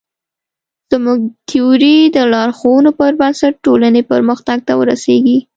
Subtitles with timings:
[0.91, 5.37] زموږ د تیورۍ د لارښوونو پر بنسټ ټولنې پرمختګ ته ورسېږي.